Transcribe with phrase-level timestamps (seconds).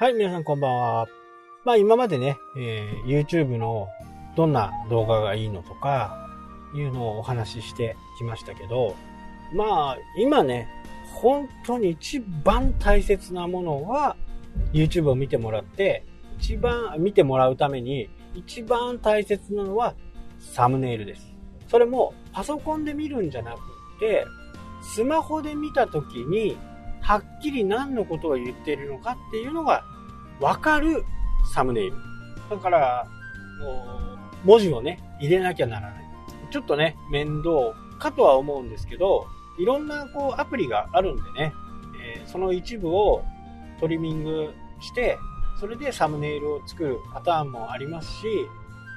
[0.00, 1.08] はい、皆さんこんばんは。
[1.64, 3.88] まあ今までね、えー YouTube の
[4.36, 6.30] どんな動画がいいのとか、
[6.72, 8.94] いうのをお話ししてきましたけど、
[9.52, 10.68] まあ今ね、
[11.14, 14.14] 本当に一番大切なものは
[14.72, 16.06] YouTube を見てもらって、
[16.38, 19.96] 一番見てもらうために一番大切なのは
[20.38, 21.34] サムネイルです。
[21.66, 23.58] それもパソコンで見るんじゃなく
[23.98, 24.24] て、
[24.80, 26.56] スマホで見た時に
[27.08, 29.82] はっきり何のことを言っているのかっていうのが
[30.40, 31.06] わかる
[31.54, 31.96] サムネイル。
[32.50, 33.06] だから、
[34.44, 36.04] 文字をね、入れなきゃならない。
[36.50, 39.26] ちょっとね、面倒かとは思うんですけど、
[39.58, 41.54] いろんなこうアプリがあるんでね、
[42.14, 43.24] えーその一部を
[43.80, 45.16] トリミングして、
[45.58, 48.26] それでサムネイルを作るパターンもありますし、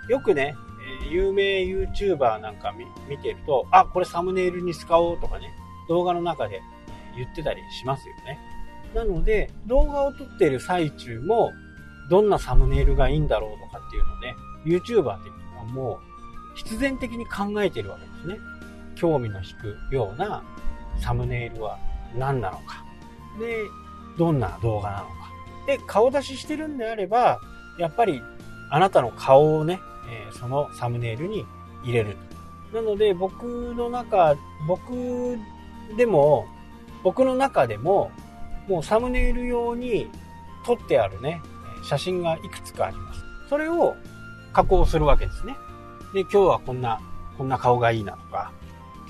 [0.09, 0.53] よくね、
[1.09, 5.53] 有名 YouTuber なんか見見てると、あ、これサムネイルに使おうとかね、
[5.87, 6.61] 動画の中で
[7.15, 8.39] 言ってたりしますよね。
[8.93, 11.51] なので、動画を撮ってる最中も、
[12.09, 15.99] どんなサムネイルがいいんだろうとかっていうのをね、YouTuber っていうのはも
[16.53, 18.37] う必然的に考えてるわけですね。
[18.95, 20.43] 興味の引くような
[20.99, 21.79] サムネイルは
[22.17, 22.83] 何なのか。
[23.39, 23.63] で、
[24.17, 25.11] どんな動画なのか。
[25.67, 27.39] で、顔出ししてるんであれば、
[27.77, 28.21] やっぱり
[28.69, 31.45] あなたの顔をね、えそのサムネイルに
[31.83, 32.17] 入れる。
[32.73, 34.35] なので僕の中、
[34.67, 35.37] 僕
[35.97, 36.45] でも、
[37.03, 38.11] 僕の中でも、
[38.67, 40.07] もうサムネイル用に
[40.65, 41.41] 撮ってあるね、
[41.83, 43.23] 写真がいくつかあります。
[43.49, 43.95] それを
[44.53, 45.55] 加工するわけですね。
[46.13, 46.99] で、今日はこんな、
[47.37, 48.51] こんな顔がいいなとか、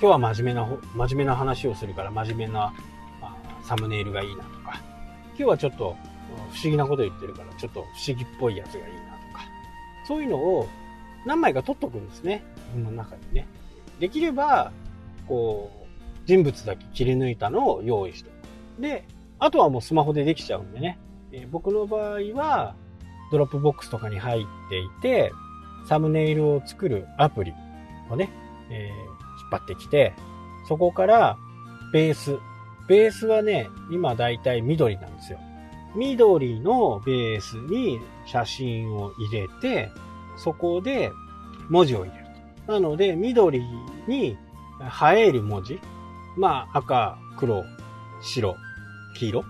[0.00, 2.72] 日は真面目な、真面目な話をするから真面目な
[3.20, 4.80] あサムネイルがいいなとか、
[5.28, 5.96] 今日はちょっと
[6.52, 9.44] 不思議なこと言ってるからちょっと不思議っぽいやつがいいなとか、
[10.06, 10.68] そういうのを
[11.26, 12.42] 何枚か撮っとくんですね。
[12.74, 13.46] 自分の中にね。
[14.00, 14.72] できれば、
[15.28, 15.81] こう、
[16.26, 18.30] 人物だけ切り抜いたのを用意して
[18.76, 18.82] おく。
[18.82, 19.04] で、
[19.38, 20.98] あとはもうスマホでできちゃうんでね。
[21.32, 22.74] えー僕の場合は、
[23.30, 25.32] Dropbox とかに入っていて、
[25.88, 27.54] サムネイルを作るアプリ
[28.10, 28.30] をね、
[28.70, 29.12] えー
[29.42, 30.12] 引っ張ってきて、
[30.68, 31.36] そこから
[31.92, 32.38] ベース。
[32.88, 35.38] ベースはね、今だいたい緑なんですよ。
[35.94, 39.90] 緑のベースに写真を入れて、
[40.36, 41.10] そこで
[41.68, 42.26] 文字を入れる。
[42.66, 43.62] なので、緑
[44.06, 44.36] に
[45.14, 45.80] 映える文字。
[46.36, 47.64] まあ、赤、黒、
[48.20, 48.56] 白、
[49.16, 49.44] 黄色。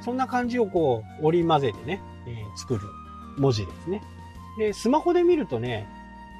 [0.00, 2.80] そんな感じをこう、織り交ぜてね、えー作る
[3.38, 4.02] 文字ですね。
[4.58, 5.86] で、スマホで見るとね、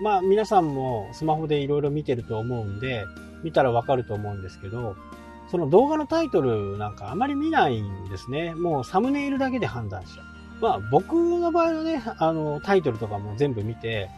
[0.03, 3.05] まあ皆さんもスマホでいろいろ見てると思うんで、
[3.43, 4.97] 見たらわかると思うんですけど、
[5.51, 8.55] その動画のタイトルなんかあまり見ないんですね。
[8.55, 10.27] もうサムネイルだけで判断しちゃう。
[10.61, 14.09] まあ僕の場合はね、あのタイトルとかも全部見て、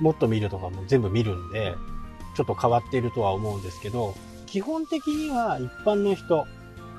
[0.00, 1.74] もっと見るとかも全部見るんで、
[2.36, 4.14] ちょっと変わっているとは思うんですけど、
[4.50, 6.46] 基本的には一般の人、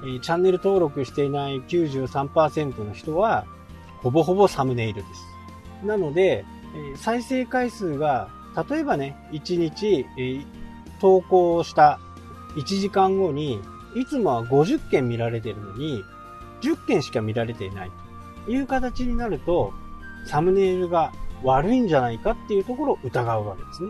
[0.03, 3.45] えーチャンネル登録していない93%の人は、
[4.01, 5.07] ほぼほぼサムネイルで
[5.81, 5.85] す。
[5.85, 8.29] なので、えー再生回数が、
[8.69, 10.45] 例えばね、1日、えー
[11.01, 11.99] 投稿した
[12.55, 13.59] 1時間後に、
[13.95, 16.03] いつもは50件見られてるのに、
[16.61, 17.91] 10件しか見られていない
[18.45, 19.73] という形になると、
[20.25, 21.11] サムネイルが
[21.43, 23.89] 悪いんじゃないかっていうところを疑うわけですね。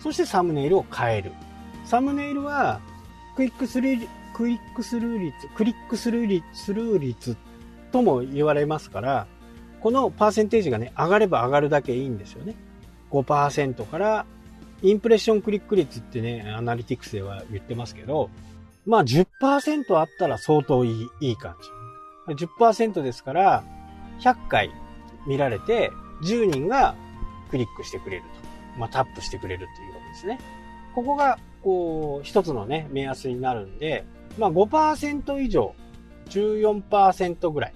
[0.00, 1.32] そしてサムネイルを変える。
[1.84, 2.80] サムネイルは、
[3.36, 7.36] クイックスルー、クイックスルー率、クリックスルー率、スルー率
[7.92, 9.26] とも言われますから、
[9.80, 12.54] このパーセンテージがね、上がれば上がるだけいいんですよね。
[13.10, 14.26] 5%から、
[14.82, 18.30] インプレッションクリック率ってね、アナリティクスでは言ってますけど、
[18.86, 21.54] まあ10%あったら相当いい、いい感
[22.28, 22.34] じ。
[22.46, 23.64] 10%ですから、
[24.20, 24.70] 100回
[25.26, 25.92] 見られて、
[26.24, 26.94] 10人が
[27.50, 28.78] クリックしてくれると。
[28.78, 30.38] まあタップしてくれるっていうことですね。
[30.94, 34.04] ここが、こう、一つのね、目安になるんで、
[34.38, 35.74] まあ5%以上、
[36.30, 37.74] 14%ぐらい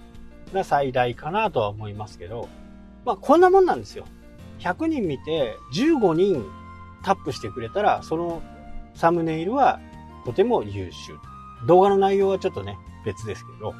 [0.53, 2.47] が最大かなとは思いますけど、
[3.03, 4.05] まあこんなもんなんですよ。
[4.59, 6.45] 100人見て15人
[7.03, 8.41] タップしてくれたら、その
[8.93, 9.81] サムネイルは
[10.23, 11.13] とても優秀。
[11.67, 13.73] 動画の内容はちょっとね、別ですけど、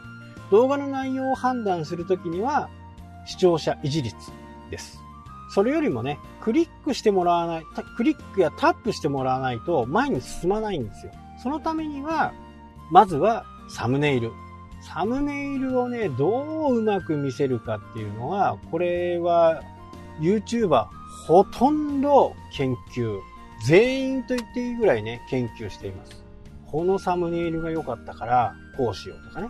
[0.52, 2.69] 動画の内容を判断するときには、
[3.25, 4.14] 視聴者維持率
[4.69, 5.02] です。
[5.53, 7.65] それよりもね、クリックしてもらわない、
[7.98, 11.12] クリックやタップしてもらわないと前に進まないんですよ。
[11.44, 12.31] そのためには、
[12.89, 14.31] まずはサムネイル。
[14.81, 19.62] サムネイルをね、どううまく見せるかっていうのは、これは
[20.21, 20.88] YouTuber
[21.27, 23.19] ほとんど研究。
[23.65, 26.24] 全員と言っていいぐらいね、研究しています。
[26.65, 29.50] このサムネイルが良かったから、こうしようとかね。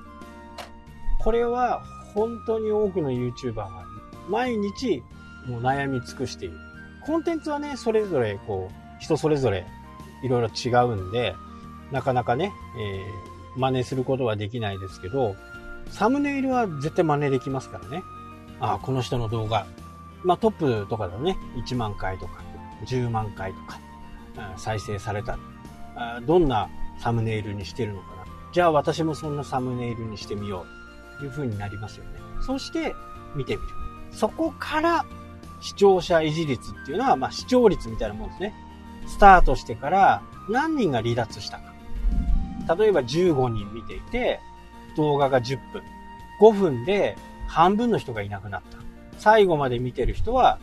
[1.19, 1.83] これは
[2.15, 3.85] 本当に多くの YouTuber が
[4.27, 5.03] 毎日
[5.45, 6.57] もう悩み尽くしている。
[7.01, 9.65] コンテンツはね、それぞれこう、人それぞれ
[10.23, 11.35] いろいろ違うんで、
[11.91, 15.35] なかなかね、えー真似することはできないですけど、
[15.89, 18.03] サムネイルは絶対真似できますからね。
[18.59, 19.65] ああこの人の動画、
[20.23, 20.51] まあトッ
[20.83, 21.35] プとかだとね、
[21.67, 22.43] 1万回とか、
[22.85, 23.79] 10万回とか、
[24.57, 25.37] 再生された。
[26.25, 28.25] どんなサムネイルにしてるのかな。
[28.53, 30.65] じゃあ私もそんなサムネイルにしてみよ
[31.17, 31.19] う。
[31.19, 32.11] という風になりますよね。
[32.41, 32.95] そして
[33.35, 33.67] 見てみる。
[34.11, 35.05] そこから
[35.61, 38.53] 視聴者維持率っていうのは、まあ視聴率みたいなもんですね。
[39.07, 41.73] スタートしてから何人が離脱したか。
[42.77, 44.39] 例えば15人見ていて、
[44.97, 45.83] 動画が10分。
[46.39, 47.15] 5分で
[47.47, 48.77] 半分の人がいなくなった。
[49.17, 50.59] 最後まで見てる人は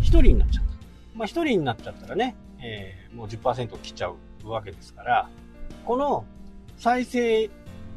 [0.00, 0.70] 1人になっちゃった。
[1.14, 4.08] まあ1人になっちゃったらね、えー、もう10%切っちゃ
[4.44, 5.28] うわけですから、
[5.84, 6.24] この
[6.76, 7.50] 再生維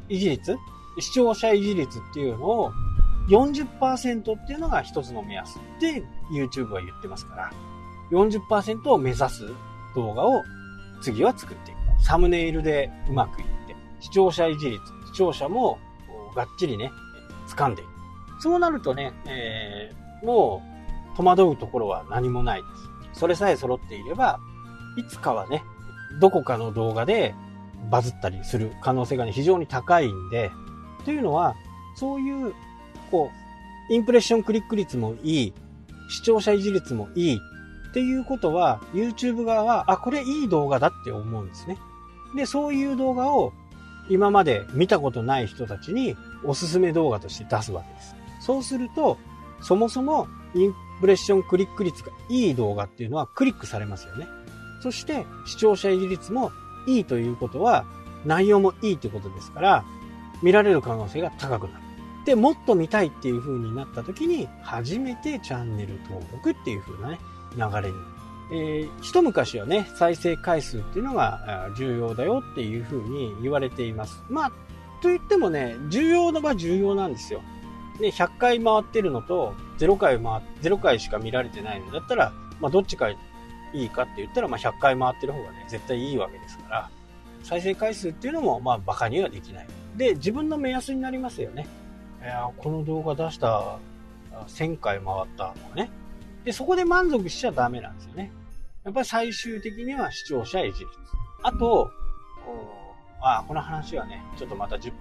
[0.10, 0.58] 持率、
[1.00, 2.72] 視聴者維持率っていうのを
[3.30, 6.04] 40%っていうのが一つの目安で
[6.34, 7.52] YouTube は言ってますから、
[8.12, 9.48] 40%を目指す
[9.96, 10.44] 動画を
[11.02, 11.80] 次は作っていく。
[12.04, 15.78] サムネイルでうまくいって、視聴者維持率、視聴者も
[16.36, 16.92] がっちりね、
[17.48, 17.90] 掴んでいく。
[18.42, 20.64] そうなるとね、えー、も
[21.14, 22.68] う戸惑うところは何もないで
[23.14, 23.20] す。
[23.20, 24.40] それさえ揃っていれば、
[24.98, 25.64] いつかはね、
[26.20, 27.36] どこかの動画で
[27.92, 30.52] バズったりする可能性がね、非常に高いんで、
[31.06, 31.56] というのは、
[31.96, 32.54] そういう、
[33.10, 33.32] こ
[33.90, 35.54] う、インプレッションクリック率もいい、
[36.10, 37.40] 視聴者維持率もいい
[37.90, 41.78] っていうことは、YouTube 側は、あ、これいい動画だって思うんですね。
[42.36, 43.54] で、そういう動画を
[44.10, 48.16] 今まで見たことない人たちにおすすめ動画として出すわけです。
[48.42, 49.18] そうすると、
[49.62, 54.28] そもそもインプレッションクリック率がいい動画っていうのはクリックされますよね。
[54.82, 56.52] そして視聴者維持率も
[56.88, 57.86] いいということは
[58.26, 59.86] 内容もいいということですから、
[60.42, 61.89] 見られる可能性が高くなる。
[62.26, 67.20] で、もっと見たいっていう風になった時に、初めてチャンネル登録っていう風なね、
[67.56, 67.96] 流れに。
[68.52, 74.24] えー、一昔はね、再生回数っていうのが重要だよっていう風に言われています。
[74.30, 74.52] まあ、
[75.02, 77.42] と言ってもね、重要な場重要なんですよ。
[78.00, 83.18] ね、100回回ってるのと、0回回、0回しか見られてないのだったら、まあ、どっちかい
[83.74, 86.90] いかって言ったら、まあ、100回回ってる方がね、絶対いいわけですから、
[87.44, 89.68] 再生回数っていうのも、まあ、馬鹿にはできない。
[89.96, 91.68] で、自分の目安になりますよね。
[92.22, 93.80] いやこの動画出した
[94.48, 95.90] 1000回回ったとかね。
[96.44, 98.32] で、そこで満足しちゃダメなんですよね。
[98.84, 100.88] やっぱり最終的には視聴者維持率。
[101.44, 101.92] あと、
[103.22, 105.00] あこの話はね、ちょっとまた10分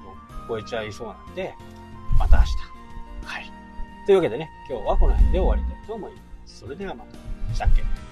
[0.49, 1.55] 超えちゃいそうなんで、
[2.19, 2.51] また明日。
[3.25, 3.53] はい。
[4.07, 6.61] というわけでね、今日はこの辺で終わりたいと思います。
[6.61, 7.55] それではまた。
[7.55, 8.08] したっけ